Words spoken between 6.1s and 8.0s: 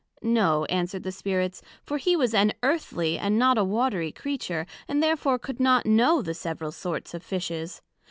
the several sorts of Fishes.